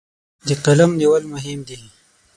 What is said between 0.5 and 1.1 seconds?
قلم